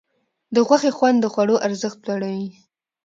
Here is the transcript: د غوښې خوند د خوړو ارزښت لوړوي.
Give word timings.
د 0.55 0.55
غوښې 0.67 0.91
خوند 0.97 1.17
د 1.21 1.25
خوړو 1.33 1.55
ارزښت 1.67 1.99
لوړوي. 2.07 2.49